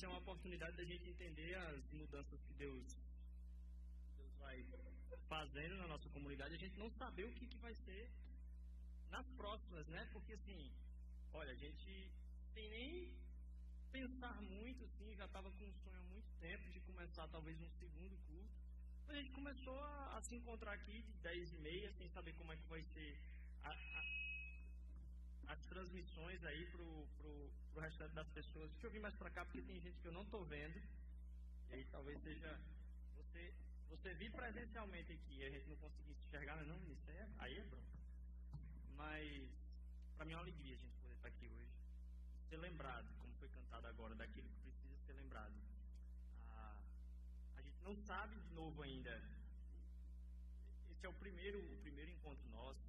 [0.00, 2.86] É uma oportunidade da gente entender as mudanças que Deus,
[4.16, 4.64] Deus vai
[5.28, 8.08] fazendo na nossa comunidade, a gente não saber o que, que vai ser
[9.10, 10.08] nas próximas, né?
[10.12, 10.72] Porque assim,
[11.32, 12.12] olha, a gente
[12.54, 13.12] tem nem
[13.90, 17.70] pensar muito, assim, já estava com um sonho há muito tempo de começar talvez um
[17.70, 18.54] segundo culto.
[19.08, 22.52] A gente começou a, a se encontrar aqui de 10 e meia, sem saber como
[22.52, 23.18] é que vai ser
[23.64, 23.70] a,
[25.48, 28.70] as transmissões aí pro, pro, pro restante das pessoas.
[28.72, 30.80] Deixa eu vir mais para cá, porque tem gente que eu não estou vendo.
[31.70, 32.58] E talvez seja
[33.16, 33.52] você,
[33.88, 37.58] você vir presencialmente aqui e a gente não conseguir enxergar, não, não isso é, aí
[37.58, 37.98] é bronca.
[38.96, 39.48] Mas
[40.16, 41.70] para mim é uma alegria a gente poder estar aqui hoje.
[42.48, 45.54] Ser lembrado, como foi cantado agora, daquilo que precisa ser lembrado.
[46.50, 46.80] Ah,
[47.56, 49.22] a gente não sabe de novo ainda.
[50.90, 52.87] Esse é o primeiro, o primeiro encontro nosso.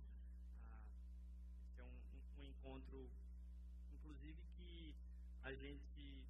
[2.70, 3.10] Encontro,
[3.92, 4.96] inclusive, que
[5.44, 6.24] a gente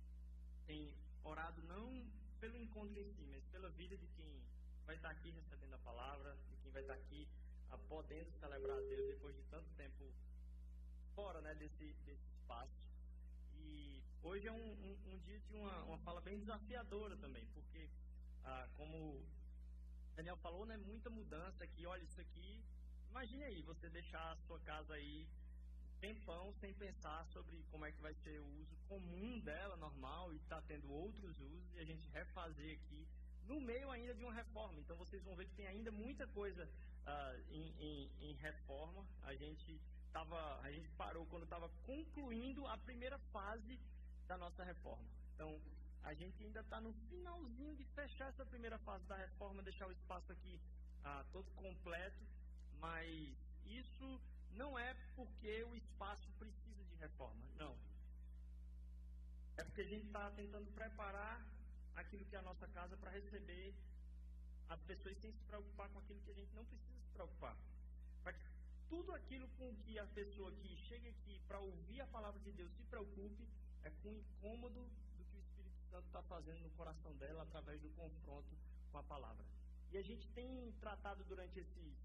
[0.66, 2.06] tem orado não
[2.40, 4.42] pelo encontro em si, mas pela vida de quem
[4.86, 7.28] vai estar aqui recebendo a palavra, de quem vai estar aqui
[7.72, 10.12] ah, podendo celebrar a Deus depois de tanto tempo
[11.14, 12.80] fora né, desse, desse espaço.
[13.56, 17.90] E hoje é um, um, um dia de uma, uma fala bem desafiadora também, porque,
[18.46, 19.22] ah, como
[20.16, 21.86] Daniel falou, né, muita mudança aqui.
[21.86, 22.64] Olha, isso aqui,
[23.10, 25.28] imagine aí, você deixar a sua casa aí
[26.00, 30.38] tempão sem pensar sobre como é que vai ser o uso comum dela, normal, e
[30.38, 33.08] está tendo outros usos, e a gente refazer aqui
[33.46, 34.80] no meio ainda de uma reforma.
[34.80, 36.64] Então vocês vão ver que tem ainda muita coisa
[37.06, 39.06] uh, em, em, em, reforma.
[39.24, 39.80] A gente
[40.14, 43.80] tava, a gente parou quando estava concluindo a primeira fase
[44.28, 45.08] da nossa reforma.
[45.34, 45.60] Então
[46.04, 49.92] a gente ainda está no finalzinho de fechar essa primeira fase da reforma, deixar o
[49.92, 50.60] espaço aqui
[51.04, 52.24] uh, todo completo,
[52.80, 54.22] mas isso
[54.56, 57.76] não é porque o espaço precisa de reforma, não.
[59.58, 61.46] É porque a gente está tentando preparar
[61.96, 63.74] aquilo que é a nossa casa para receber
[64.70, 67.56] as pessoas sem se preocupar com aquilo que a gente não precisa se preocupar.
[68.24, 68.40] Para que
[68.88, 72.72] tudo aquilo com que a pessoa que chega aqui para ouvir a palavra de Deus
[72.74, 73.48] se preocupe
[73.84, 74.82] é com o incômodo
[75.18, 78.58] do que o Espírito Santo está fazendo no coração dela através do confronto
[78.92, 79.46] com a palavra.
[79.92, 81.98] E a gente tem tratado durante esses,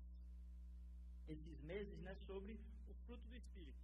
[1.29, 2.59] esses meses né, sobre
[2.89, 3.79] o fruto do Espírito.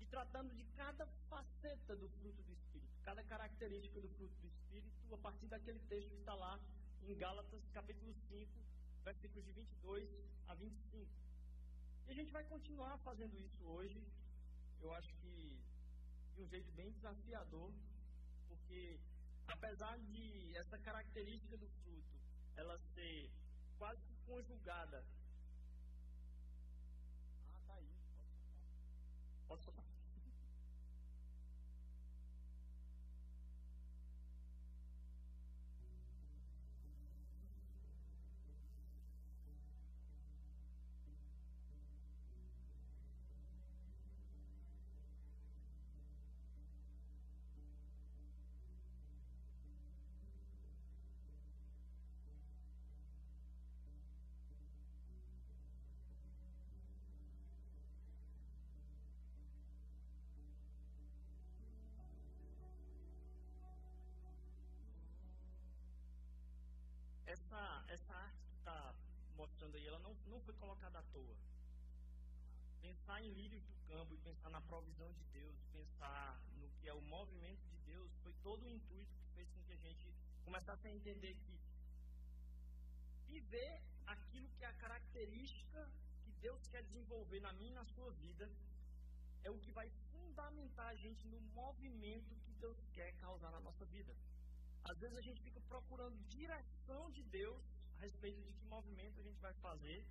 [0.00, 5.14] E tratando de cada faceta do fruto do Espírito, cada característica do fruto do Espírito,
[5.14, 6.58] a partir daquele texto que está lá
[7.02, 8.50] em Gálatas capítulo 5,
[9.04, 10.08] versículos de 22
[10.48, 11.06] a 25.
[12.06, 14.02] E a gente vai continuar fazendo isso hoje,
[14.80, 15.58] eu acho que
[16.34, 17.72] de um jeito bem desafiador,
[18.48, 18.98] porque
[19.46, 22.14] apesar de essa característica do fruto
[22.56, 23.30] ela ser
[23.78, 25.04] quase conjugada.
[29.54, 29.83] Pode soltar.
[67.54, 68.94] Essa, essa arte que está
[69.36, 71.36] mostrando aí, ela não, não foi colocada à toa.
[72.82, 76.92] Pensar em lírios do campo e pensar na provisão de Deus, pensar no que é
[76.92, 80.12] o movimento de Deus, foi todo o intuito que fez com que a gente
[80.44, 81.60] começasse a entender que
[83.28, 85.88] viver aquilo que é a característica
[86.24, 88.50] que Deus quer desenvolver na minha e na sua vida
[89.44, 93.84] é o que vai fundamentar a gente no movimento que Deus quer causar na nossa
[93.86, 94.14] vida.
[94.84, 97.62] Às vezes a gente fica procurando direção de Deus
[97.98, 100.06] a respeito de que movimento a gente vai fazer,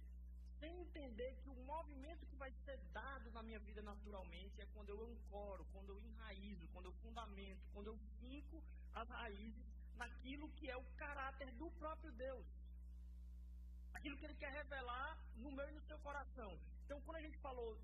[0.60, 4.90] sem entender que o movimento que vai ser dado na minha vida naturalmente é quando
[4.90, 9.66] eu ancoro, quando eu enraizo, quando eu fundamento, quando eu finco as raízes
[9.96, 12.46] naquilo que é o caráter do próprio Deus.
[13.94, 16.58] Aquilo que ele quer revelar no meu e no seu coração.
[16.86, 17.78] Então, quando a gente falou,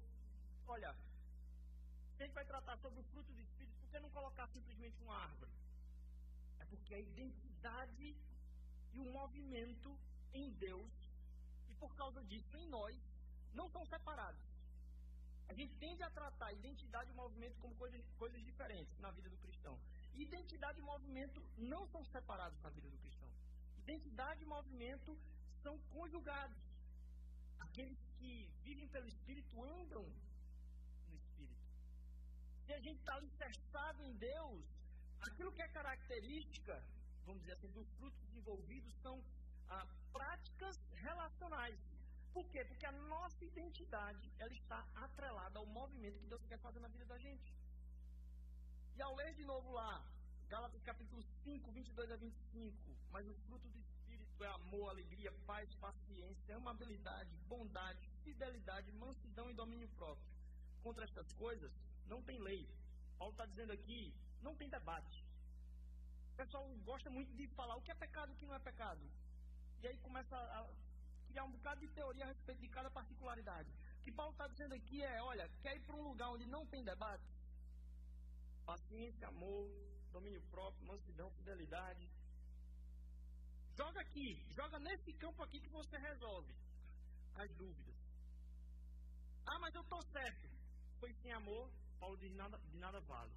[0.68, 5.02] olha, a gente vai tratar sobre o fruto do Espírito, por que não colocar simplesmente
[5.04, 5.52] uma árvore?
[6.70, 8.16] Porque a identidade
[8.94, 9.98] e o movimento
[10.34, 10.92] em Deus,
[11.70, 12.98] e por causa disso em nós,
[13.54, 14.50] não são separados.
[15.48, 19.38] A gente tende a tratar identidade e movimento como coisas, coisas diferentes na vida do
[19.38, 19.80] cristão.
[20.14, 23.30] Identidade e movimento não são separados na vida do cristão.
[23.80, 25.18] Identidade e movimento
[25.64, 26.58] são conjugados.
[27.60, 30.04] Aqueles que vivem pelo Espírito andam
[31.08, 31.66] no Espírito.
[32.66, 34.64] Se a gente está alicerçado em Deus,
[35.22, 36.84] aquilo que é característica,
[37.26, 39.22] vamos dizer assim, dos frutos envolvidos são
[39.70, 41.80] ah, práticas relacionais.
[42.34, 42.64] Por quê?
[42.66, 47.06] Porque a nossa identidade ela está atrelada ao movimento que Deus quer fazer na vida
[47.06, 47.54] da gente.
[48.96, 50.04] E ao ler de novo lá,
[50.50, 55.74] Gálatas capítulo 5, 22 a 25, mas o fruto do Espírito é amor, alegria, paz,
[55.76, 60.28] paciência, amabilidade, bondade, fidelidade, mansidão e domínio próprio.
[60.82, 61.72] Contra estas coisas
[62.08, 62.68] não tem lei.
[63.18, 65.26] Paulo está dizendo aqui, não tem debate.
[66.34, 68.60] O pessoal gosta muito de falar o que é pecado e o que não é
[68.60, 69.02] pecado.
[69.82, 70.68] E aí começa a
[71.28, 73.70] criar um bocado de teoria a respeito de cada particularidade.
[74.00, 76.66] O que Paulo está dizendo aqui é, olha, quer ir para um lugar onde não
[76.66, 77.24] tem debate?
[78.66, 79.70] Paciência, amor,
[80.12, 82.10] domínio próprio, mansidão, fidelidade.
[83.76, 86.54] Joga aqui, joga nesse campo aqui que você resolve
[87.36, 87.96] as dúvidas.
[89.46, 90.50] Ah, mas eu estou certo.
[91.00, 91.70] Foi sem amor,
[92.00, 93.32] Paulo diz nada, de nada vale.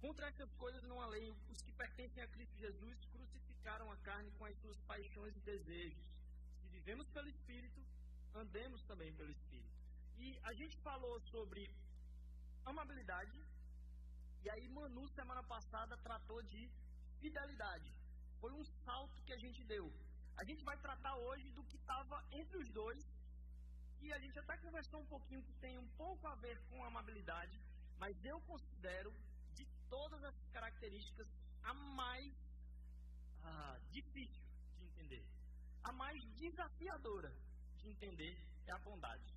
[0.00, 1.34] Contra essas coisas não há lei.
[1.50, 6.04] Os que pertencem a Cristo Jesus crucificaram a carne com as suas paixões e desejos.
[6.60, 7.80] Se vivemos pelo Espírito,
[8.34, 9.74] andemos também pelo Espírito.
[10.18, 11.70] E a gente falou sobre
[12.64, 13.38] amabilidade,
[14.42, 16.70] e aí Manu, semana passada, tratou de
[17.20, 17.92] fidelidade.
[18.40, 19.92] Foi um salto que a gente deu.
[20.36, 23.04] A gente vai tratar hoje do que estava entre os dois,
[24.02, 27.58] e a gente até conversou um pouquinho que tem um pouco a ver com amabilidade,
[27.98, 29.35] mas eu considero de
[29.88, 31.26] todas as características
[31.62, 32.32] a mais
[33.42, 34.42] ah, difícil
[34.78, 35.24] de entender,
[35.84, 37.32] a mais desafiadora
[37.78, 38.36] de entender
[38.66, 39.34] é a bondade.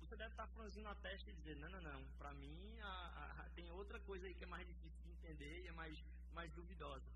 [0.00, 3.50] Você deve estar franzindo a testa e dizer, não, não, não, para mim a, a,
[3.50, 6.02] tem outra coisa aí que é mais difícil de entender e é mais,
[6.32, 7.10] mais duvidosa.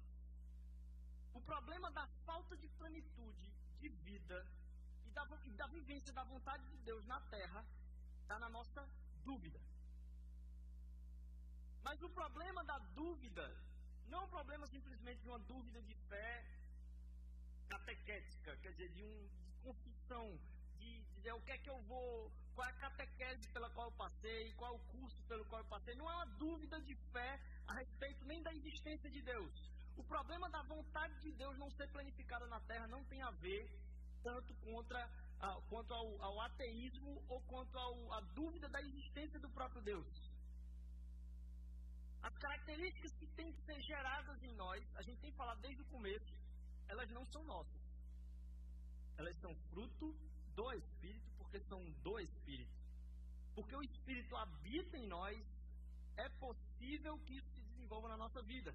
[1.33, 4.47] O problema da falta de plenitude de vida
[5.05, 7.65] e da, e da vivência da vontade de Deus na terra
[8.23, 8.89] está na nossa
[9.25, 9.61] dúvida.
[11.85, 13.47] Mas o problema da dúvida
[14.09, 16.45] não é um problema simplesmente de uma dúvida de fé
[17.69, 20.27] catequética, quer dizer, de, um, de confissão,
[20.79, 23.93] de dizer o que é que eu vou, qual é a catequese pela qual eu
[23.93, 25.95] passei, qual é o curso pelo qual eu passei.
[25.95, 29.53] Não é uma dúvida de fé a respeito nem da existência de Deus.
[29.97, 33.71] O problema da vontade de Deus não ser planificada na terra não tem a ver
[34.23, 35.09] tanto contra,
[35.69, 37.79] quanto ao, ao, ateísmo ou quanto
[38.13, 40.34] à dúvida da existência do próprio Deus.
[42.29, 45.91] As características que têm que ser geradas em nós, a gente tem falado desde o
[45.97, 46.33] começo,
[46.89, 47.83] elas não são nossas.
[49.19, 50.07] Elas são fruto
[50.55, 52.73] do Espírito, porque são do Espírito.
[53.55, 55.39] Porque o Espírito habita em nós,
[56.17, 58.75] é possível que isso se desenvolva na nossa vida.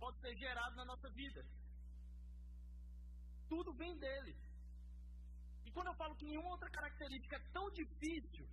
[0.00, 1.44] Pode ser gerado na nossa vida.
[3.50, 4.34] Tudo vem dele.
[5.66, 8.48] E quando eu falo que nenhuma outra característica é tão difícil,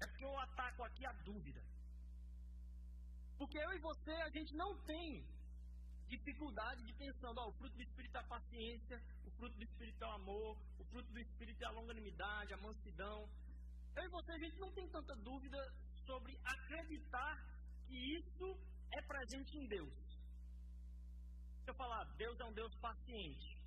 [0.00, 1.62] é porque eu ataco aqui a dúvida.
[3.38, 5.24] Porque eu e você, a gente não tem
[6.08, 10.02] dificuldade de pensando, ó, o fruto do Espírito é a paciência, o fruto do Espírito
[10.04, 13.28] é o amor, o fruto do Espírito é a longanimidade, a mansidão.
[13.96, 15.58] Eu e você, a gente não tem tanta dúvida
[16.06, 17.34] sobre acreditar
[17.86, 18.58] que isso
[18.92, 19.92] é presente em Deus.
[21.64, 23.58] Se eu falar, Deus é um Deus paciente,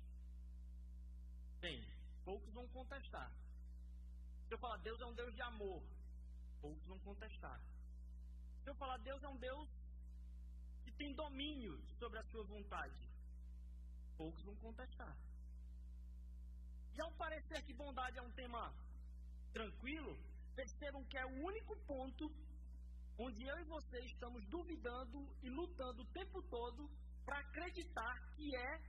[1.60, 1.84] bem,
[2.24, 3.30] poucos vão contestar.
[4.48, 5.82] Se eu falar, Deus é um Deus de amor,
[6.60, 7.60] Poucos vão contestar.
[8.62, 9.68] Se eu falar, Deus é um Deus
[10.84, 13.08] que tem domínio sobre a sua vontade,
[14.16, 15.16] poucos vão contestar.
[16.94, 18.74] E ao parecer que bondade é um tema
[19.52, 20.16] tranquilo,
[20.54, 22.30] percebam que é o único ponto
[23.18, 26.90] onde eu e você estamos duvidando e lutando o tempo todo
[27.24, 28.80] para acreditar que é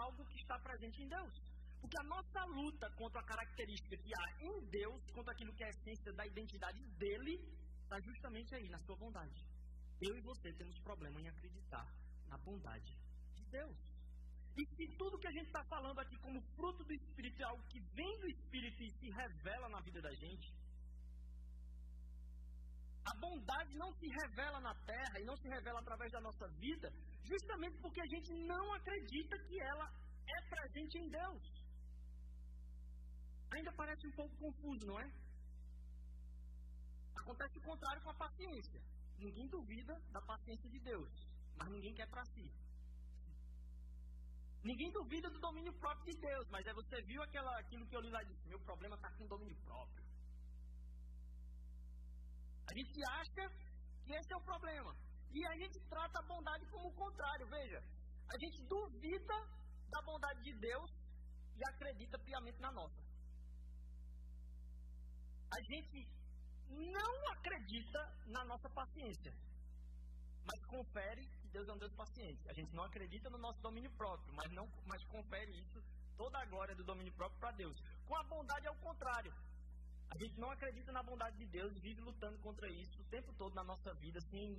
[0.00, 1.47] algo que está presente em Deus.
[1.80, 5.66] Porque a nossa luta contra a característica que há em Deus, contra aquilo que é
[5.66, 7.34] a essência da identidade dele,
[7.82, 9.44] está justamente aí, na sua bondade.
[10.00, 11.86] Eu e você temos problema em acreditar
[12.28, 12.92] na bondade
[13.34, 13.78] de Deus.
[14.56, 17.62] E se tudo que a gente está falando aqui como fruto do Espírito é algo
[17.68, 20.52] que vem do Espírito e se revela na vida da gente,
[23.06, 26.92] a bondade não se revela na terra e não se revela através da nossa vida,
[27.24, 29.90] justamente porque a gente não acredita que ela
[30.26, 31.57] é presente em Deus
[33.50, 35.10] ainda parece um pouco confuso, não é?
[37.16, 38.80] Acontece o contrário com a paciência.
[39.18, 41.10] Ninguém duvida da paciência de Deus,
[41.56, 42.50] mas ninguém quer para si.
[44.62, 48.00] Ninguém duvida do domínio próprio de Deus, mas aí você viu aquela, aquilo que eu
[48.00, 50.04] li lá e disse: meu problema está com domínio próprio.
[52.70, 53.48] A gente acha
[54.04, 54.94] que esse é o problema.
[55.32, 57.46] E a gente trata a bondade como o contrário.
[57.48, 57.82] Veja,
[58.28, 59.36] a gente duvida
[59.90, 60.90] da bondade de Deus
[61.56, 63.07] e acredita piamente na nossa.
[65.50, 66.06] A gente
[66.68, 69.32] não acredita na nossa paciência,
[70.46, 72.48] mas confere que Deus é um Deus paciente.
[72.48, 75.82] A gente não acredita no nosso domínio próprio, mas, não, mas confere isso,
[76.16, 77.76] toda a glória do domínio próprio para Deus.
[78.06, 79.32] Com a bondade é o contrário.
[80.10, 83.32] A gente não acredita na bondade de Deus e vive lutando contra isso o tempo
[83.34, 84.58] todo na nossa vida, sem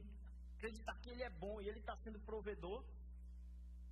[0.57, 2.83] acreditar que Ele é bom e Ele está sendo provedor.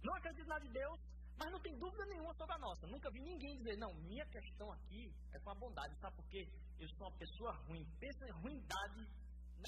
[0.03, 0.99] Não acredito na de Deus,
[1.37, 2.87] mas não tem dúvida nenhuma sobre a nossa.
[2.87, 6.47] Nunca vi ninguém dizer, não, minha questão aqui é com a bondade, sabe por quê?
[6.79, 7.85] Eu sou uma pessoa ruim.
[7.99, 9.07] Pensa em ruindade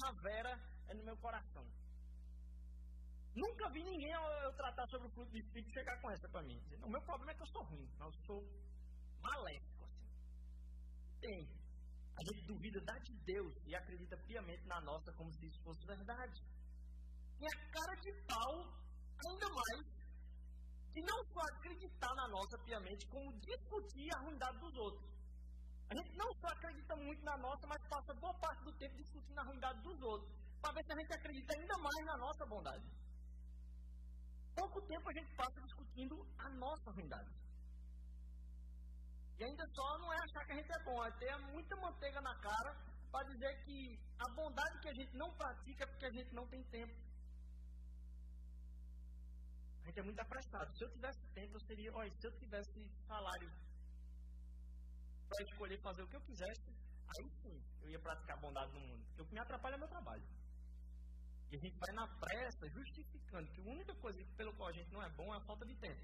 [0.02, 0.58] na vera,
[0.88, 1.64] é no meu coração.
[3.34, 6.60] Nunca vi ninguém eu, tratar sobre o fruto do Espírito chegar com essa para mim.
[6.82, 8.42] O meu problema é que eu sou ruim, eu sou
[9.22, 9.84] maléfico.
[9.84, 10.06] Assim.
[11.20, 11.48] Tem.
[12.18, 15.86] A gente duvida da de Deus e acredita piamente na nossa como se isso fosse
[15.86, 16.42] verdade.
[17.40, 18.54] E a cara de pau,
[19.26, 19.99] ainda mais,
[20.92, 25.10] que não só acreditar na nossa piamente, como discutir a ruindade dos outros.
[25.90, 29.38] A gente não só acredita muito na nossa, mas passa boa parte do tempo discutindo
[29.38, 30.30] a ruindade dos outros,
[30.60, 32.84] para ver se a gente acredita ainda mais na nossa bondade.
[34.54, 37.30] Pouco tempo a gente passa discutindo a nossa ruindade.
[39.38, 42.20] E ainda só não é achar que a gente é bom, é ter muita manteiga
[42.20, 42.76] na cara
[43.10, 46.46] para dizer que a bondade que a gente não pratica é porque a gente não
[46.48, 46.94] tem tempo.
[49.82, 50.76] A gente é muito apressado.
[50.76, 53.50] Se eu tivesse tempo, eu seria, olha, se eu tivesse salário
[55.28, 56.70] para escolher fazer o que eu quisesse,
[57.16, 59.04] aí sim eu ia praticar bondade no mundo.
[59.06, 60.22] Porque o que me atrapalha é meu trabalho.
[61.50, 64.92] E a gente vai na pressa justificando que a única coisa pelo qual a gente
[64.92, 66.00] não é bom é a falta de tempo.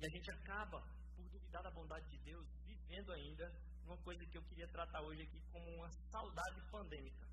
[0.00, 0.80] E a gente acaba,
[1.16, 3.52] por duvidar da bondade de Deus, vivendo ainda
[3.84, 7.26] uma coisa que eu queria tratar hoje aqui como uma saudade pandêmica.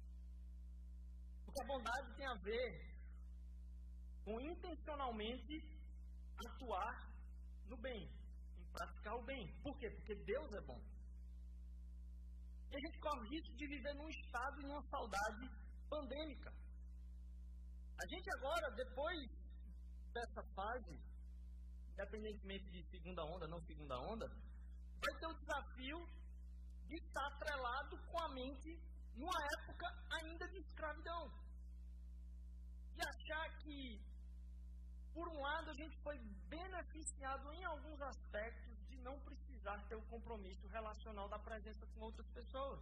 [1.46, 2.92] Porque a bondade tem a ver
[4.24, 5.62] com intencionalmente
[6.48, 7.12] atuar
[7.68, 8.10] no bem,
[8.60, 9.48] em praticar o bem.
[9.64, 9.90] Por quê?
[9.90, 10.80] Porque Deus é bom.
[12.72, 15.50] E a gente corre o risco de viver num estado e numa saudade
[15.90, 16.54] pandêmica.
[18.02, 19.30] A gente agora, depois
[20.14, 21.00] dessa fase,
[21.94, 26.00] independentemente de segunda onda, não segunda onda, vai ter o desafio
[26.88, 28.80] de estar atrelado com a mente
[29.16, 31.32] numa época ainda de escravidão.
[32.96, 34.00] E achar que,
[35.14, 40.08] por um lado, a gente foi beneficiado em alguns aspectos de não precisar ter o
[40.14, 42.80] compromisso relacional da presença com outras pessoas.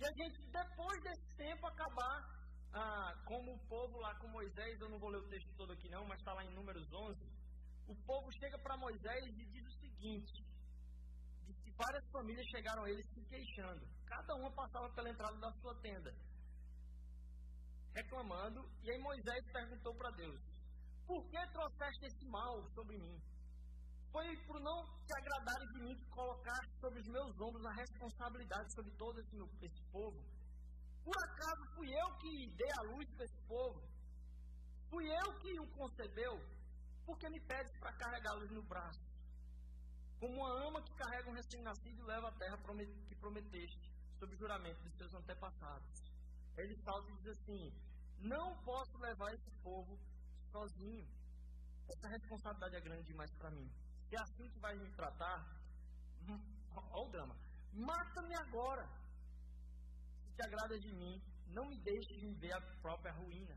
[0.00, 2.34] E a gente, depois desse tempo, acabar
[2.74, 5.88] ah, como o povo lá com Moisés, eu não vou ler o texto todo aqui
[5.88, 7.20] não, mas está lá em Números 11,
[7.86, 10.44] o povo chega para Moisés e diz o seguinte,
[11.46, 15.52] diz que várias famílias chegaram a ele se queixando, cada uma passava pela entrada da
[15.60, 16.12] sua tenda,
[17.94, 20.40] reclamando, e aí Moisés perguntou para Deus,
[21.06, 23.20] por que trouxeste esse mal sobre mim?
[24.12, 28.74] Foi por não te agradar de mim que colocaste sobre os meus ombros a responsabilidade
[28.74, 30.22] sobre todo esse, esse povo,
[31.04, 33.82] por acaso fui eu que dei a luz para esse povo?
[34.88, 36.40] Fui eu que o concebeu?
[37.04, 39.04] Porque me pedes para carregá-los no braço?
[40.18, 42.56] Como uma ama que carrega um recém-nascido e leva a terra
[43.06, 46.13] que prometeste, sob juramento de seus antepassados.
[46.56, 47.72] Ele salta e diz assim:
[48.20, 49.98] Não posso levar esse povo
[50.50, 51.06] sozinho.
[51.88, 53.70] Essa responsabilidade é grande demais para mim.
[54.08, 55.38] Se é assim que vai me tratar,
[56.28, 56.40] hum,
[56.92, 57.36] olha o drama.
[57.72, 58.88] Mata-me agora
[60.34, 63.56] te agrada de mim, não me deixe de ver a própria ruína.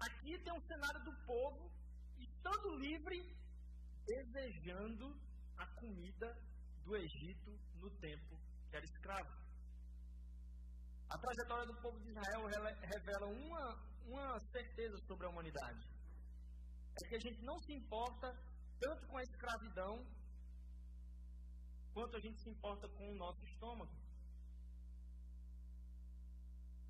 [0.00, 1.70] Aqui tem um cenário do povo,
[2.18, 3.36] estando livre,
[4.06, 5.14] desejando
[5.58, 6.36] a comida
[6.84, 8.38] do Egito no tempo
[8.70, 9.39] que era escravo.
[11.30, 12.42] Trajetória do povo de Israel
[12.82, 15.86] revela uma, uma certeza sobre a humanidade.
[17.04, 18.34] É que a gente não se importa
[18.80, 20.04] tanto com a escravidão
[21.94, 23.92] quanto a gente se importa com o nosso estômago.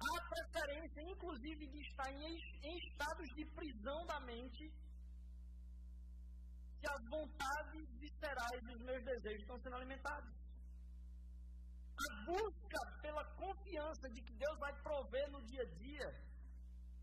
[0.00, 4.72] Há preferência, inclusive, de estar em, em estados de prisão da mente
[6.80, 10.39] se as vontades viscerais dos meus desejos estão sendo alimentados.
[12.00, 16.08] A busca pela confiança de que Deus vai prover no dia a dia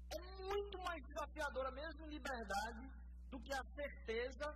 [0.10, 2.90] é muito mais desafiadora, mesmo em liberdade,
[3.30, 4.48] do que a certeza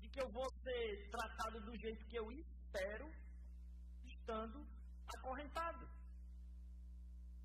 [0.00, 3.10] de que eu vou ser tratado do jeito que eu espero,
[4.04, 4.66] estando
[5.16, 5.88] acorrentado.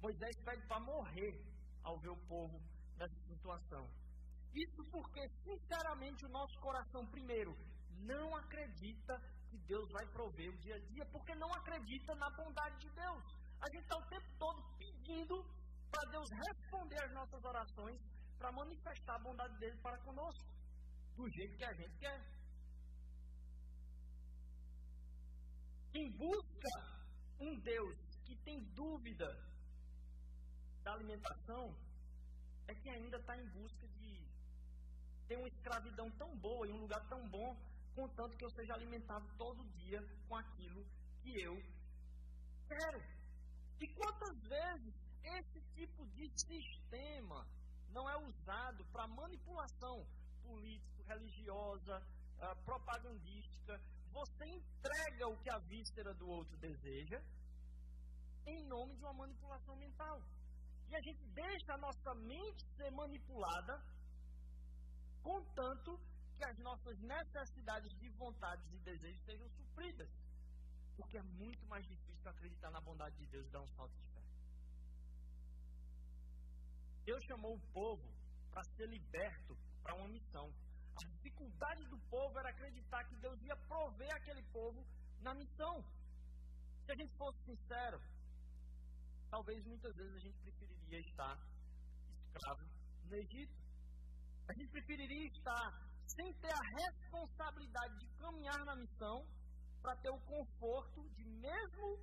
[0.02, 1.34] Moisés pede para morrer
[1.84, 2.62] ao ver o povo
[2.98, 3.90] nessa situação.
[4.54, 7.56] Isso porque, sinceramente, o nosso coração, primeiro,
[8.00, 12.78] não acredita que Deus vai prover o dia a dia, porque não acredita na bondade
[12.80, 13.24] de Deus.
[13.62, 15.46] A gente está o tempo todo pedindo
[15.92, 18.00] para Deus responder às nossas orações,
[18.38, 20.46] para manifestar a bondade dele para conosco,
[21.16, 22.20] do jeito que a gente quer.
[25.92, 26.70] Quem busca
[27.40, 29.28] um Deus que tem dúvida
[30.84, 31.76] da alimentação
[32.68, 34.30] é que ainda está em busca de
[35.28, 37.56] ter uma escravidão tão boa em um lugar tão bom,
[37.96, 40.86] contanto que eu seja alimentado todo dia com aquilo
[41.22, 41.62] que eu
[42.68, 43.02] quero.
[43.80, 44.94] E quantas vezes
[45.24, 47.46] esse tipo de sistema
[47.92, 50.06] não é usado para manipulação
[50.44, 52.02] político-religiosa,
[52.38, 53.80] uh, propagandística.
[54.12, 57.22] Você entrega o que a víscera do outro deseja
[58.46, 60.22] em nome de uma manipulação mental.
[60.90, 63.80] E a gente deixa a nossa mente ser manipulada,
[65.22, 66.00] contanto
[66.40, 70.10] que as nossas necessidades de vontades e desejos sejam supridas.
[70.96, 74.06] Porque é muito mais difícil acreditar na bondade de Deus e dar um salto de
[74.14, 74.22] fé.
[77.04, 78.08] Deus chamou o povo
[78.52, 80.48] para ser liberto para uma missão.
[80.96, 84.86] A dificuldade do povo era acreditar que Deus ia prover aquele povo
[85.22, 85.84] na missão.
[86.86, 88.02] Se a gente fosse sincero,
[89.30, 91.38] talvez muitas vezes a gente preferiria estar
[92.28, 92.64] escravo
[93.10, 93.54] no Egito.
[94.48, 99.26] A gente preferiria estar sem ter a responsabilidade de caminhar na missão
[99.82, 102.00] para ter o conforto de mesmo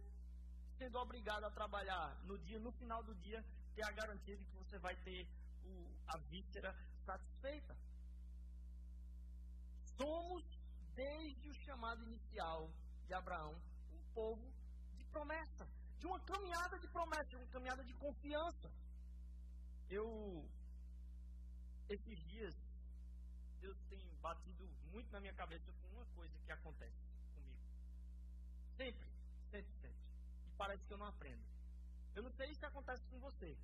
[0.78, 3.44] sendo obrigado a trabalhar no dia, no final do dia,
[3.74, 5.26] ter a garantia de que você vai ter
[5.64, 7.76] o, a víscera satisfeita.
[9.96, 10.44] Somos,
[10.94, 12.70] desde o chamado inicial
[13.06, 13.54] de Abraão,
[13.92, 14.52] um povo
[14.96, 15.66] de promessa,
[15.98, 18.70] de uma caminhada de promessa, de uma caminhada de confiança.
[19.88, 20.46] Eu,
[21.88, 22.54] esses dias,
[23.66, 26.94] Deus tem batido muito na minha cabeça com uma coisa que acontece
[27.34, 27.58] comigo.
[28.76, 29.08] Sempre,
[29.50, 30.02] sempre, sempre.
[30.46, 31.42] E parece que eu não aprendo.
[32.14, 33.56] Eu não sei se acontece com você.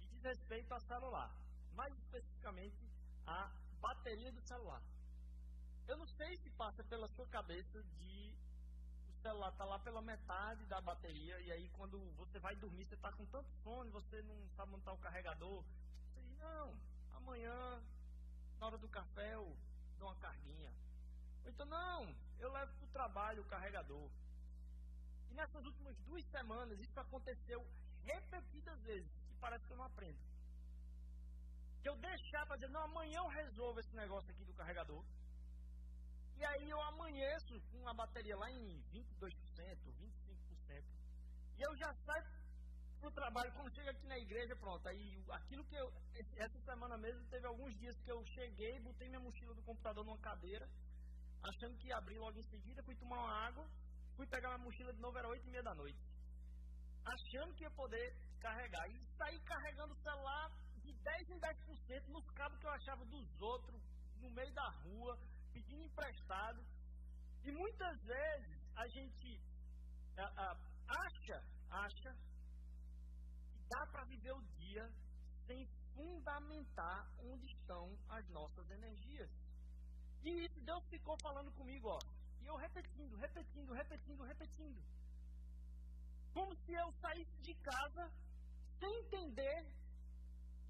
[0.00, 1.34] E diz respeito a celular.
[1.74, 2.76] Mais especificamente,
[3.26, 4.82] a bateria do celular.
[5.88, 8.36] Eu não sei se passa pela sua cabeça de
[9.08, 12.96] o celular tá lá pela metade da bateria e aí quando você vai dormir, você
[12.96, 15.64] está com tanto sono, você não sabe montar o carregador.
[16.12, 16.74] Você diz, não,
[17.14, 17.80] amanhã,
[18.62, 19.44] na hora do café, eu
[19.98, 20.72] dou uma carguinha.
[21.42, 24.08] Ou então, não, eu levo para o trabalho o carregador.
[25.28, 27.66] E nessas últimas duas semanas, isso aconteceu
[28.04, 30.20] repetidas vezes, e parece que eu não aprendo.
[31.82, 35.04] Que eu deixar para dizer, não, amanhã eu resolvo esse negócio aqui do carregador.
[36.36, 39.32] E aí eu amanheço com uma bateria lá em 22%,
[40.70, 40.84] 25%.
[41.58, 42.24] E eu já saio
[43.08, 44.86] o trabalho, quando chego aqui na igreja, pronto.
[44.88, 45.92] Aí aquilo que eu.
[46.36, 50.18] Essa semana mesmo teve alguns dias que eu cheguei, botei minha mochila do computador numa
[50.18, 50.68] cadeira,
[51.42, 53.66] achando que ia abrir logo em seguida, fui tomar uma água,
[54.16, 55.98] fui pegar minha mochila de novo, era 8 e meia da noite.
[57.04, 58.88] Achando que ia poder carregar.
[58.90, 60.50] E saí carregando o celular
[60.82, 63.80] de 10 em 10% nos cabos que eu achava dos outros,
[64.20, 65.18] no meio da rua
[65.52, 66.64] pedindo emprestado.
[67.44, 69.40] E muitas vezes a gente
[70.16, 70.56] a, a,
[70.88, 72.16] acha, acha
[73.72, 74.84] dá para viver o dia
[75.46, 79.30] sem fundamentar onde estão as nossas energias.
[80.24, 82.00] E isso Deus ficou falando comigo, ó.
[82.42, 84.82] E eu repetindo, repetindo, repetindo, repetindo.
[86.34, 88.10] Como se eu saísse de casa
[88.78, 89.66] sem entender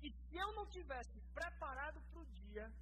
[0.00, 2.72] que se eu não tivesse preparado para o dia,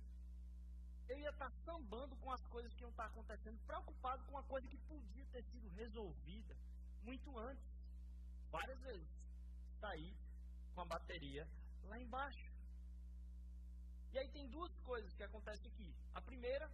[1.09, 4.67] eu ia estar sambando com as coisas que iam estar acontecendo, preocupado com uma coisa
[4.69, 6.57] que podia ter sido resolvida
[7.03, 7.65] muito antes.
[8.51, 9.20] Várias vezes.
[9.81, 10.15] Sair
[10.75, 11.47] com a bateria
[11.85, 12.51] lá embaixo.
[14.13, 15.95] E aí tem duas coisas que acontecem aqui.
[16.15, 16.71] A primeira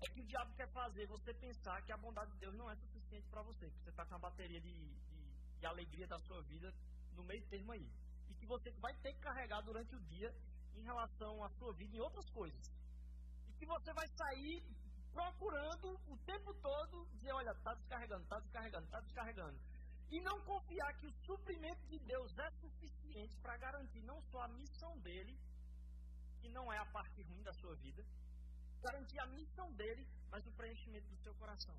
[0.00, 2.76] é que o diabo quer fazer você pensar que a bondade de Deus não é
[2.76, 6.42] suficiente para você, que você está com a bateria de, de, de alegria da sua
[6.42, 6.74] vida
[7.14, 7.88] no meio termo aí.
[8.28, 10.34] E que você vai ter que carregar durante o dia
[10.74, 12.80] em relação à sua vida em outras coisas
[13.60, 14.64] que você vai sair
[15.12, 19.58] procurando o tempo todo, dizer, olha, está descarregando, está descarregando, está descarregando.
[20.10, 24.48] E não confiar que o suprimento de Deus é suficiente para garantir não só a
[24.48, 25.38] missão dele,
[26.40, 28.04] que não é a parte ruim da sua vida,
[28.82, 31.76] garantir a missão dele, mas o preenchimento do seu coração.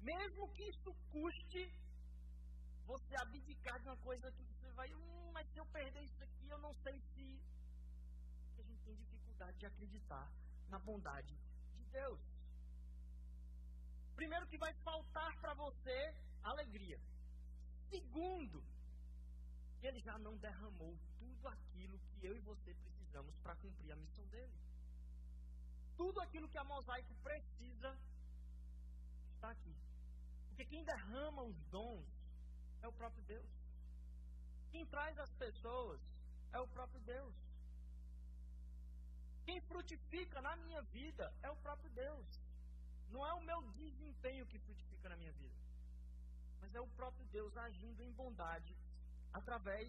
[0.00, 1.62] Mesmo que isso custe
[2.86, 6.48] você abdicar de uma coisa que você vai, hum, mas se eu perder isso aqui,
[6.48, 7.24] eu não sei se.
[8.58, 10.30] A gente tem dificuldade de acreditar
[10.68, 11.34] na bondade
[11.76, 12.20] de Deus.
[14.14, 16.14] Primeiro, que vai faltar para você
[16.50, 16.98] alegria.
[17.90, 18.62] Segundo,
[19.82, 24.26] ele já não derramou tudo aquilo que eu e você precisamos para cumprir a missão
[24.28, 24.52] dele.
[25.96, 27.96] Tudo aquilo que a mosaico precisa
[29.34, 29.74] está aqui.
[30.48, 32.06] Porque quem derrama os dons
[32.82, 33.50] é o próprio Deus.
[34.70, 36.00] Quem traz as pessoas
[36.52, 37.34] é o próprio Deus.
[39.46, 42.26] Quem frutifica na minha vida é o próprio Deus.
[43.10, 45.54] Não é o meu desempenho que frutifica na minha vida,
[46.66, 48.76] mas é o próprio Deus agindo em bondade
[49.32, 49.88] através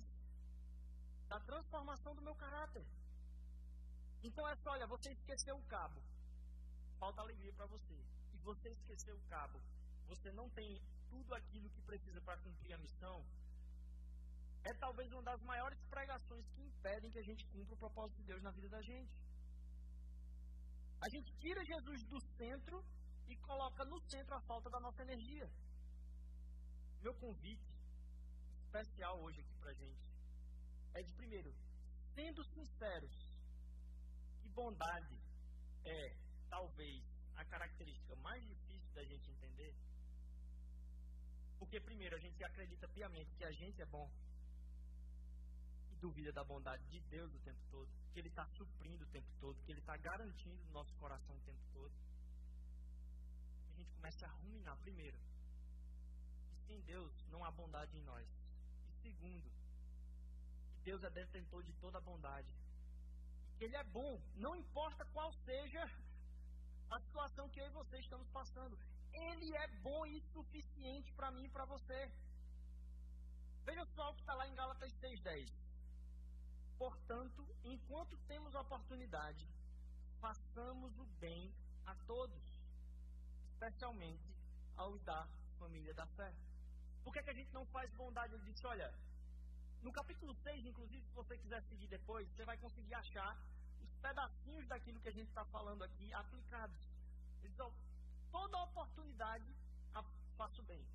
[1.27, 2.85] da transformação do meu caráter.
[4.23, 5.99] Então é só, olha, você esqueceu o cabo,
[6.99, 7.97] falta alegria para você.
[8.33, 9.59] E você esqueceu o cabo,
[10.07, 13.25] você não tem tudo aquilo que precisa para cumprir a missão.
[14.63, 18.27] É talvez uma das maiores pregações que impedem que a gente cumpra o propósito de
[18.27, 19.15] Deus na vida da gente.
[21.01, 22.83] A gente tira Jesus do centro
[23.27, 25.49] e coloca no centro a falta da nossa energia.
[27.01, 27.67] Meu convite
[28.65, 30.07] especial hoje aqui pra gente
[30.93, 31.53] é de primeiro,
[32.15, 33.15] sendo sinceros,
[34.41, 35.19] que bondade
[35.86, 36.15] é
[36.49, 37.03] talvez
[37.36, 39.73] a característica mais difícil da gente entender.
[41.60, 44.10] Porque primeiro a gente acredita piamente que a gente é bom
[45.91, 49.31] e duvida da bondade de Deus o tempo todo, que Ele está suprindo o tempo
[49.39, 51.93] todo, que Ele está garantindo no nosso coração o tempo todo.
[53.69, 55.17] A gente começa a ruminar primeiro.
[56.67, 58.27] E sem Deus não há bondade em nós.
[58.89, 59.49] E segundo,
[60.84, 62.47] Deus é detentor de toda a bondade.
[63.58, 65.89] Que Ele é bom, não importa qual seja
[66.89, 68.77] a situação que eu e você estamos passando.
[69.13, 72.12] Ele é bom e suficiente para mim e para você.
[73.65, 75.49] Veja só o que está lá em Gálatas 6,10.
[76.77, 79.47] Portanto, enquanto temos oportunidade,
[80.19, 81.51] façamos o bem
[81.86, 82.43] a todos,
[83.53, 84.36] especialmente
[84.75, 85.27] aos da
[85.58, 86.32] família da fé.
[87.08, 88.33] Por que, que a gente não faz bondade?
[88.33, 88.93] Ele disse: olha,
[89.81, 93.38] no capítulo 6, inclusive, se você quiser seguir depois, você vai conseguir achar
[93.81, 96.77] os pedacinhos daquilo que a gente está falando aqui aplicados.
[97.43, 97.73] Então,
[98.31, 99.45] toda oportunidade
[100.36, 100.86] faço bem.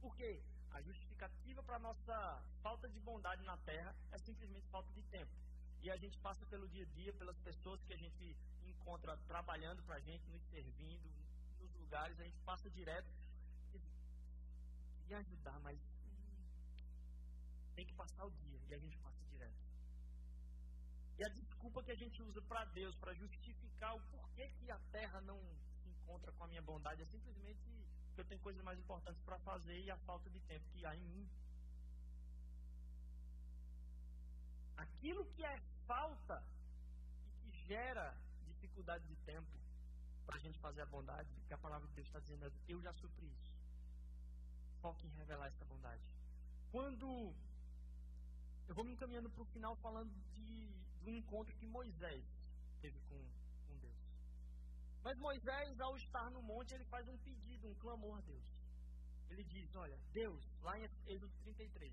[0.00, 0.42] Por quê?
[0.72, 5.30] A justificativa para a nossa falta de bondade na terra é simplesmente falta de tempo.
[5.82, 9.82] E a gente passa pelo dia a dia, pelas pessoas que a gente encontra trabalhando
[9.84, 11.08] para a gente, nos servindo,
[11.60, 13.19] nos lugares, a gente passa direto.
[15.14, 15.78] Ajudar, mas
[17.74, 19.60] tem que passar o dia e a gente passa direto.
[21.18, 24.78] E a desculpa que a gente usa para Deus, para justificar o porquê que a
[24.92, 25.38] terra não
[25.82, 27.60] se encontra com a minha bondade, é simplesmente
[28.14, 30.94] que eu tenho coisas mais importantes para fazer e a falta de tempo que há
[30.94, 31.28] em mim.
[34.76, 36.42] Aquilo que é falta
[37.44, 39.58] e que gera dificuldade de tempo
[40.24, 42.92] para a gente fazer a bondade, que a palavra de Deus está dizendo, eu já
[42.94, 43.49] supri isso.
[44.80, 46.02] Foque em revelar essa bondade.
[46.70, 47.34] Quando
[48.70, 50.70] eu vou me encaminhando para o final falando de,
[51.04, 52.24] um encontro que Moisés
[52.80, 53.20] teve com,
[53.66, 54.00] com Deus.
[55.02, 58.44] Mas Moisés, ao estar no monte, ele faz um pedido, um clamor a Deus.
[59.28, 61.92] Ele diz: Olha, Deus, lá em Êxodo 33,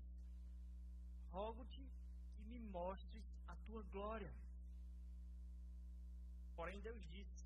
[1.32, 1.90] rogo-te
[2.36, 4.32] que me mostres a tua glória.
[6.54, 7.44] Porém, Deus disse: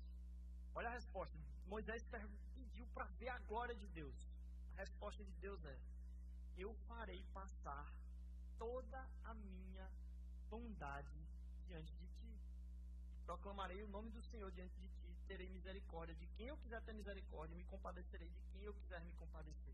[0.75, 1.37] Olha a resposta.
[1.67, 2.05] Moisés
[2.53, 4.32] pediu para ver a glória de Deus.
[4.75, 5.77] A resposta de Deus é:
[6.57, 7.91] Eu farei passar
[8.57, 9.89] toda a minha
[10.49, 11.19] bondade
[11.67, 12.39] diante de ti.
[13.25, 16.93] Proclamarei o nome do Senhor diante de ti, terei misericórdia de quem eu quiser ter
[16.93, 19.73] misericórdia, me compadecerei de quem eu quiser me compadecer.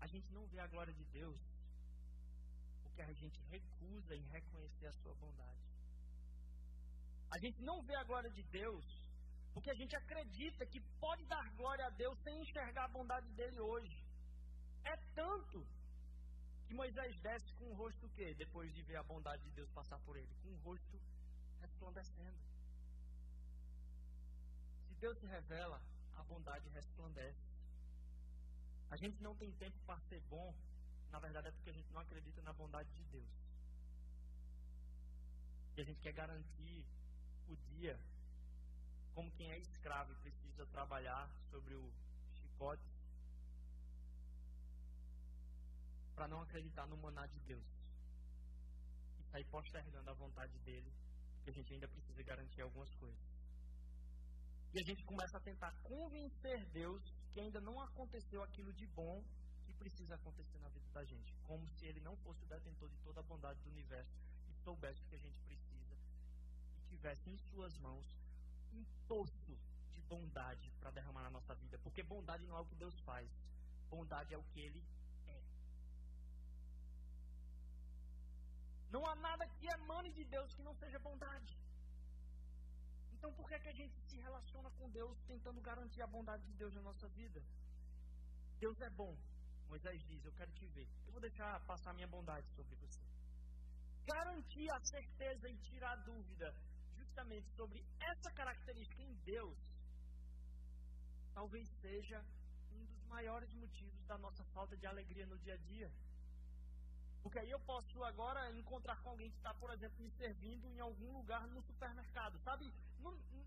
[0.00, 1.38] A gente não vê a glória de Deus
[2.82, 5.60] porque a gente recusa em reconhecer a sua bondade.
[7.30, 8.84] A gente não vê a glória de Deus
[9.52, 13.60] porque a gente acredita que pode dar glória a Deus sem enxergar a bondade dele
[13.60, 14.04] hoje.
[14.84, 15.66] É tanto
[16.66, 18.34] que Moisés desce com o rosto o quê?
[18.34, 21.00] Depois de ver a bondade de Deus passar por ele, com o rosto
[21.60, 22.38] resplandecendo.
[24.86, 25.80] Se Deus se revela,
[26.16, 27.50] a bondade resplandece.
[28.90, 30.54] A gente não tem tempo para ser bom,
[31.10, 33.28] na verdade é porque a gente não acredita na bondade de Deus.
[35.76, 36.84] E a gente quer garantir
[37.48, 37.98] o dia
[39.14, 41.92] como quem é escravo e precisa trabalhar sobre o
[42.34, 42.90] chicote
[46.14, 47.64] para não acreditar no maná de Deus
[49.18, 50.92] e sair postergando a vontade dele,
[51.36, 53.20] porque a gente ainda precisa garantir algumas coisas.
[54.72, 59.24] E a gente começa a tentar convencer Deus que ainda não aconteceu aquilo de bom
[59.64, 62.98] que precisa acontecer na vida da gente, como se ele não fosse o detentor de
[62.98, 64.12] toda a bondade do universo
[64.48, 65.96] e soubesse o que a gente precisa
[66.78, 68.19] e tivesse em suas mãos
[68.72, 69.56] um poço
[69.94, 73.28] de bondade para derramar na nossa vida, porque bondade não é o que Deus faz,
[73.88, 74.82] bondade é o que ele
[78.94, 81.56] Não há nada que emane de Deus que não seja bondade.
[83.12, 86.42] Então por que, é que a gente se relaciona com Deus tentando garantir a bondade
[86.44, 87.40] de Deus na nossa vida?
[88.58, 89.16] Deus é bom.
[89.68, 90.88] Moisés diz, eu quero te ver.
[91.06, 93.00] Eu vou deixar passar minha bondade sobre você.
[94.06, 96.52] garantir a certeza e tirar a dúvida
[97.10, 99.58] justamente sobre essa característica em Deus,
[101.34, 102.24] talvez seja
[102.72, 105.90] um dos maiores motivos da nossa falta de alegria no dia a dia.
[107.22, 110.80] Porque aí eu posso agora encontrar com alguém que está, por exemplo, me servindo em
[110.80, 112.72] algum lugar no supermercado, sabe?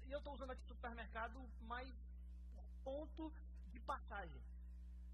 [0.05, 1.91] E eu estou usando aqui supermercado mais
[2.83, 3.33] ponto
[3.71, 4.41] de passagem.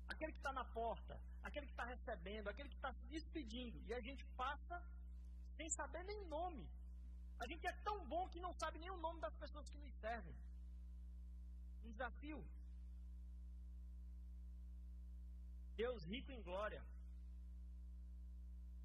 [0.08, 3.80] Aquele que está na porta, aquele que está recebendo, aquele que está se despedindo.
[3.88, 4.84] E a gente passa
[5.56, 6.68] sem saber nem nome.
[7.40, 9.94] A gente é tão bom que não sabe nem o nome das pessoas que nos
[9.96, 10.36] servem.
[11.86, 12.44] Um desafio.
[15.76, 16.84] Deus rico em glória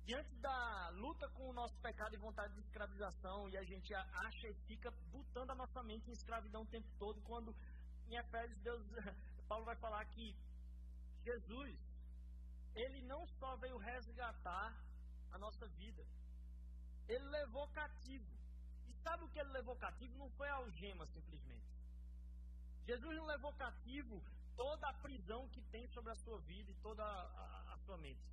[0.04, 4.48] diante da luta com o nosso pecado e vontade de escravização, e a gente acha
[4.48, 7.54] e fica botando a nossa mente em escravidão o tempo todo, quando
[8.08, 8.82] em Efésios Deus,
[9.48, 10.36] Paulo vai falar que
[11.24, 11.78] Jesus,
[12.74, 14.76] ele não só veio resgatar
[15.32, 16.04] a nossa vida,
[17.08, 18.26] ele levou cativo.
[19.04, 20.16] Sabe o que ele levou cativo?
[20.16, 21.68] Não foi a algema simplesmente.
[22.86, 24.22] Jesus não levou cativo
[24.56, 27.98] toda a prisão que tem sobre a sua vida e toda a, a, a sua
[27.98, 28.26] mente.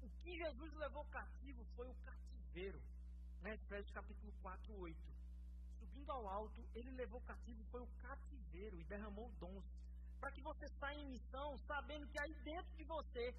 [0.00, 2.80] O que Jesus levou cativo foi o cativeiro.
[3.42, 3.54] Né?
[3.54, 4.96] Efésios capítulo 4, 8.
[5.80, 9.64] Subindo ao alto, ele levou cativo foi o cativeiro e derramou dons.
[10.20, 13.34] Para que você saia em missão sabendo que aí dentro de você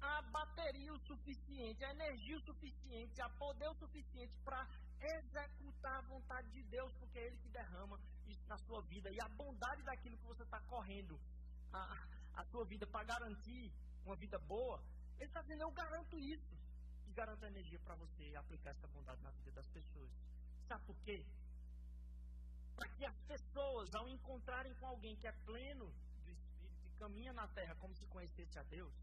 [0.00, 4.66] há bateria o suficiente, a energia o suficiente, há poder o suficiente para
[5.00, 9.10] executar a vontade de Deus, porque Ele que derrama isso na sua vida.
[9.10, 11.18] E a bondade daquilo que você está correndo,
[11.72, 13.72] a, a sua vida para garantir
[14.04, 14.82] uma vida boa,
[15.18, 16.54] ele está dizendo, eu garanto isso.
[17.06, 20.10] E garanto a energia para você aplicar essa bondade na vida das pessoas.
[20.68, 21.24] Sabe por quê?
[22.76, 25.92] Para que as pessoas, ao encontrarem com alguém que é pleno
[26.24, 28.94] do Espírito e caminha na terra como se conhecesse a Deus,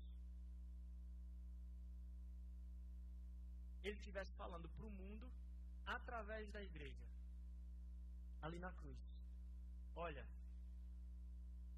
[3.83, 5.29] ele estivesse falando para o mundo
[5.87, 7.07] através da igreja,
[8.41, 8.99] ali na cruz.
[9.95, 10.27] Olha,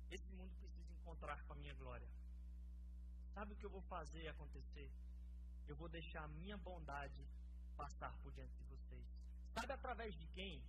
[0.10, 2.08] esse mundo precisa encontrar com a minha glória.
[3.34, 4.92] Sabe o que eu vou fazer acontecer?
[5.68, 7.24] Eu vou deixar a minha bondade
[7.78, 9.06] passar por diante de vocês.
[9.54, 10.64] Sabe através de quem?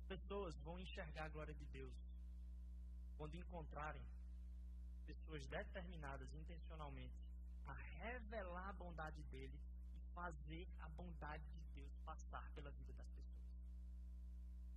[0.00, 1.94] As pessoas vão enxergar a glória de Deus
[3.18, 4.02] quando encontrarem
[5.06, 7.14] pessoas determinadas intencionalmente
[7.66, 9.58] a revelar a bondade dele
[10.18, 13.48] fazer a bondade de Deus passar pela vida das pessoas.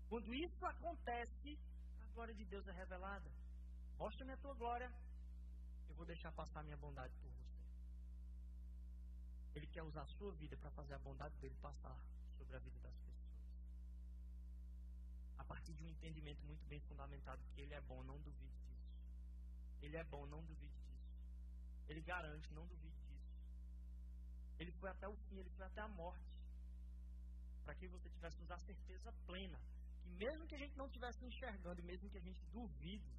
[0.08, 1.58] Quando isso acontece,
[2.04, 3.30] a glória de Deus é revelada.
[3.98, 4.92] Mostra-me a tua glória,
[5.90, 7.60] eu vou deixar passar minha bondade por você.
[9.56, 11.98] Ele quer usar a sua vida para fazer a bondade dele passar
[12.38, 13.12] sobre a vida das pessoas.
[15.40, 18.88] A partir de um entendimento muito bem fundamentado que ele é bom, não duvide disso.
[19.82, 21.10] Ele é bom, não duvide disso.
[21.90, 22.91] Ele garante, não duvide.
[24.62, 26.32] Ele foi até o fim, ele foi até a morte.
[27.66, 29.60] Para que você tivesse a certeza plena
[30.02, 33.12] que mesmo que a gente não estivesse enxergando, mesmo que a gente duvide,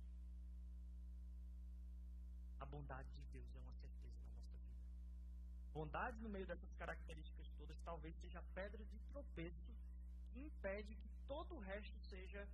[2.61, 4.73] a bondade de Deus é uma certeza na nossa vida.
[5.73, 9.73] Bondade no meio dessas características todas talvez seja a pedra de tropeço
[10.33, 12.47] que impede que todo o resto seja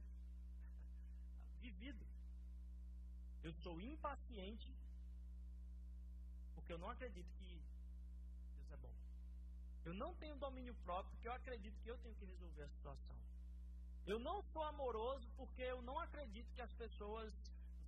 [1.61, 2.07] vivido.
[3.43, 4.75] Eu sou impaciente
[6.55, 7.68] porque eu não acredito que.
[9.85, 13.17] Eu não tenho domínio próprio porque eu acredito que eu tenho que resolver a situação.
[14.07, 17.33] Eu não sou amoroso porque eu não acredito que as pessoas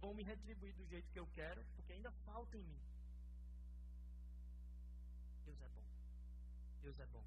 [0.00, 2.81] vão me retribuir do jeito que eu quero, porque ainda falta em mim.
[5.44, 5.85] Deus é bom.
[6.83, 7.24] Deus é bom.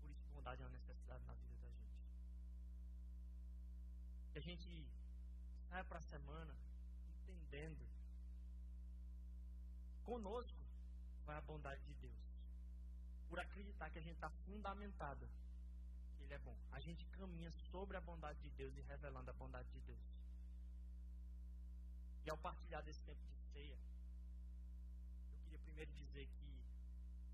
[0.00, 1.98] Por isso, bondade é uma necessidade na vida da gente.
[4.32, 4.86] Que a gente
[5.68, 6.54] saia para a semana
[7.18, 7.86] entendendo.
[10.04, 10.58] Conosco
[11.24, 12.29] vai a bondade de Deus.
[13.30, 15.28] Por acreditar que a gente está fundamentado
[16.16, 16.56] que Ele é bom.
[16.72, 20.00] A gente caminha sobre a bondade de Deus e revelando a bondade de Deus.
[22.24, 23.78] E ao partilhar desse tempo de ceia,
[25.32, 26.60] eu queria primeiro dizer que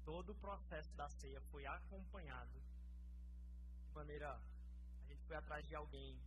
[0.04, 2.60] todo o processo da ceia foi acompanhado
[3.86, 4.34] de maneira.
[4.34, 6.20] A gente foi atrás de alguém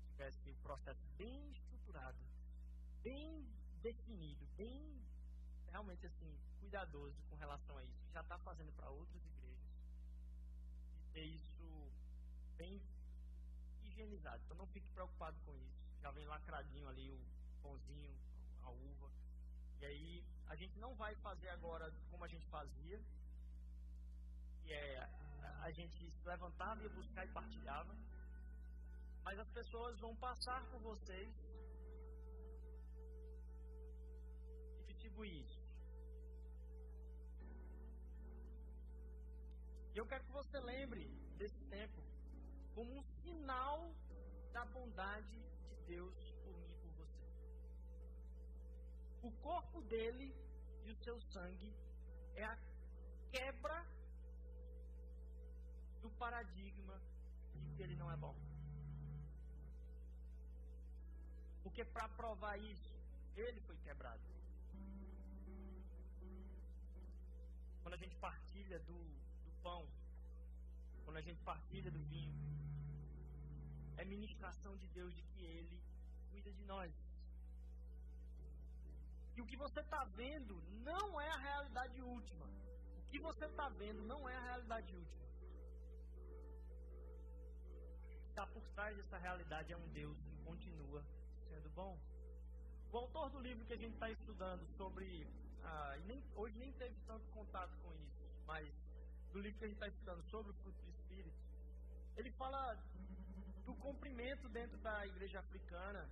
[0.00, 2.18] que tivesse o processo bem estruturado,
[3.02, 3.46] bem
[3.80, 5.00] definido, bem
[5.74, 8.12] realmente assim, cuidadoso com relação a isso.
[8.12, 9.72] Já está fazendo para outras igrejas.
[11.00, 11.66] E ter isso
[12.56, 12.80] bem
[13.82, 14.40] higienizado.
[14.44, 15.82] Então não fique preocupado com isso.
[16.00, 17.18] Já vem lacradinho ali o
[17.60, 18.14] pãozinho,
[18.62, 19.10] a uva.
[19.80, 23.02] E aí a gente não vai fazer agora como a gente fazia,
[24.62, 25.10] que é
[25.60, 27.92] a gente se levantava, ia buscar e partilhava.
[29.24, 31.34] Mas as pessoas vão passar por vocês
[34.78, 35.63] e distribuir isso.
[39.94, 41.06] E eu quero que você lembre
[41.38, 42.02] desse tempo
[42.74, 43.94] como um sinal
[44.52, 47.26] da bondade de Deus por mim e por você.
[49.22, 50.34] O corpo dele
[50.84, 51.72] e o seu sangue
[52.34, 52.58] é a
[53.30, 53.86] quebra
[56.02, 57.00] do paradigma
[57.62, 58.34] de que ele não é bom.
[61.62, 62.94] Porque para provar isso,
[63.36, 64.22] ele foi quebrado.
[67.82, 68.98] Quando a gente partilha do,
[69.64, 69.82] pão,
[71.04, 72.34] quando a gente partilha do vinho,
[73.96, 75.80] é ministração de Deus de que Ele
[76.30, 76.92] cuida de nós.
[79.36, 80.54] E o que você está vendo
[80.90, 82.46] não é a realidade última.
[82.98, 85.24] O que você está vendo não é a realidade última.
[88.28, 91.02] Está por trás dessa realidade é um Deus que continua
[91.48, 91.98] sendo bom.
[92.92, 95.26] O autor do livro que a gente está estudando sobre.
[95.62, 98.68] Ah, nem, hoje nem teve tanto contato com isso, mas
[99.34, 101.36] do livro que a gente está estudando sobre o fruto do Espírito,
[102.16, 102.78] ele fala
[103.66, 106.08] do cumprimento dentro da igreja africana.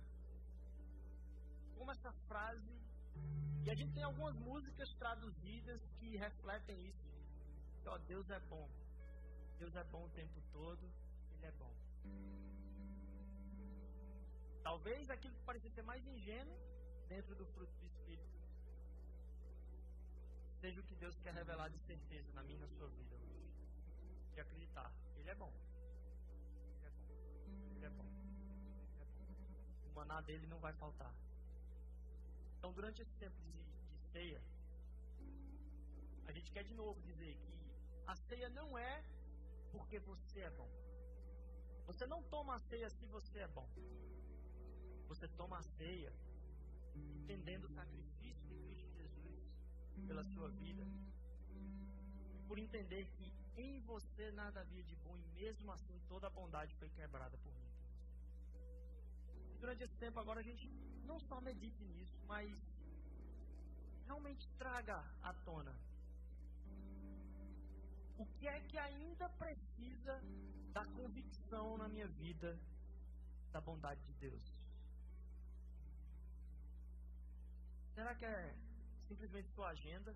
[1.77, 2.75] Como essa frase.
[3.65, 7.07] E a gente tem algumas músicas traduzidas que refletem isso.
[7.85, 8.69] Ó, Deus é bom.
[9.57, 10.85] Deus é bom o tempo todo.
[11.35, 11.73] Ele é bom.
[14.63, 16.57] Talvez aquilo que parecia ser mais ingênuo
[17.07, 18.32] dentro do fruto do Espírito
[20.63, 23.51] seja o que Deus quer revelar de certeza na minha e na sua vida hoje.
[24.33, 24.89] De acreditar.
[25.17, 25.51] Ele é bom.
[26.77, 27.07] Ele é bom.
[27.75, 28.09] Ele é bom.
[29.87, 31.13] O maná dele não vai faltar.
[32.57, 34.41] Então, durante esse tempo de, de ceia,
[36.27, 37.53] a gente quer de novo dizer que
[38.07, 39.03] a ceia não é
[39.73, 40.69] porque você é bom.
[41.87, 43.67] Você não toma a ceia se você é bom.
[45.09, 46.13] Você toma a ceia
[46.95, 48.92] entendendo o sacrifício de Cristo
[50.07, 50.83] pela sua vida.
[52.47, 56.75] Por entender que em você nada havia de bom e mesmo assim toda a bondade
[56.75, 57.71] foi quebrada por mim.
[59.59, 60.67] Durante esse tempo agora a gente
[61.05, 62.51] não só medite nisso, mas
[64.05, 65.73] realmente traga à tona
[68.17, 70.21] o que é que ainda precisa
[70.71, 72.59] da convicção na minha vida
[73.51, 74.43] da bondade de Deus.
[77.93, 78.55] Será que é
[79.13, 80.15] simplesmente sua agenda?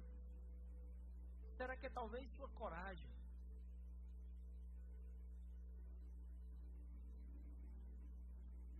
[1.55, 3.09] Será que é talvez sua coragem?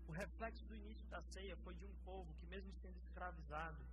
[0.07, 3.83] O reflexo do início da ceia foi de um povo que, mesmo sendo escravizado,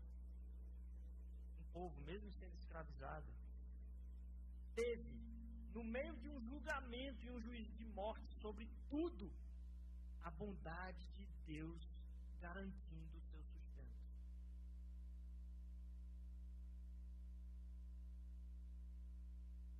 [1.60, 3.26] um povo, mesmo sendo escravizado,
[4.74, 5.12] teve,
[5.74, 9.30] no meio de um julgamento e um juízo de morte sobre tudo,
[10.22, 11.86] a bondade de Deus
[12.40, 13.64] garantindo o seu sustento.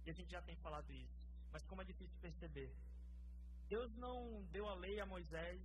[0.05, 2.75] E a gente já tem falado isso, mas como é difícil perceber.
[3.69, 5.63] Deus não deu a lei a Moisés,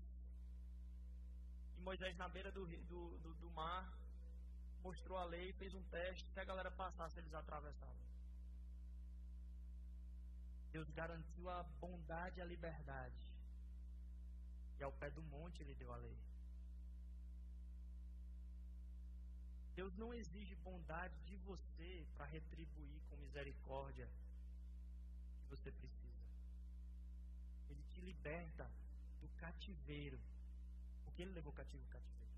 [1.77, 3.99] e Moisés na beira do, do, do, do mar
[4.81, 7.99] mostrou a lei, fez um teste, se a galera passasse, eles atravessavam.
[10.71, 13.15] Deus garantiu a bondade e a liberdade.
[14.79, 16.17] E ao pé do monte ele deu a lei.
[19.75, 24.09] Deus não exige bondade de você para retribuir com misericórdia
[25.49, 26.19] você precisa.
[27.69, 28.69] Ele te liberta
[29.19, 30.19] do cativeiro.
[31.03, 32.33] Porque ele levou cativo o cativeiro.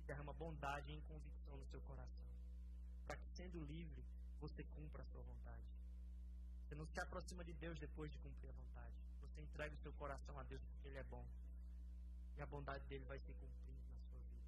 [0.00, 2.26] E derrama bondade e convicção no seu coração.
[3.06, 4.04] Para que, sendo livre,
[4.40, 5.62] você cumpra a sua vontade.
[6.64, 8.94] Você não se aproxima de Deus depois de cumprir a vontade.
[9.20, 11.24] Você entrega o seu coração a Deus porque Ele é bom.
[12.36, 14.44] E a bondade dele vai ser cumprida na sua vida.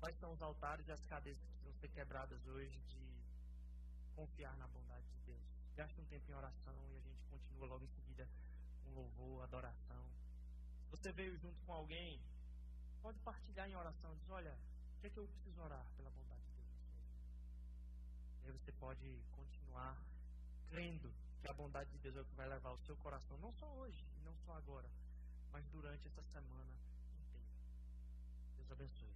[0.00, 3.13] Quais são os altares e as cadeias que precisam ser quebradas hoje de
[4.14, 5.42] confiar na bondade de Deus?
[5.76, 8.28] Gaste um tempo em oração e a gente continua logo em seguida
[8.84, 10.04] com louvor, adoração.
[10.84, 12.20] Se você veio junto com alguém,
[13.02, 14.16] pode partilhar em oração.
[14.16, 14.56] Diz, olha,
[14.96, 16.74] o que é que eu preciso orar pela bondade de Deus?
[18.42, 19.98] E aí você pode continuar
[20.70, 23.52] crendo que a bondade de Deus é o que vai levar o seu coração, não
[23.52, 24.88] só hoje não só agora,
[25.52, 26.72] mas durante essa semana
[27.12, 27.46] inteira.
[28.56, 29.13] Deus abençoe.